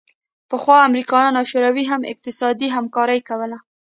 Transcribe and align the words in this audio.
پخوا 0.49 0.77
امریکا 0.87 1.19
او 1.39 1.43
شوروي 1.51 1.83
هم 1.91 2.01
اقتصادي 2.11 2.67
همکاري 2.75 3.19
کوله 3.29 3.57